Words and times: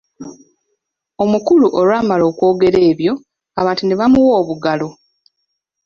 Omukulu 1.23 1.67
olwamala 1.79 2.23
okwogera 2.31 2.79
ebyo, 2.91 3.13
abantu 3.59 3.83
ne 3.85 3.95
bamuwa 3.99 4.33
obugalo. 4.41 4.89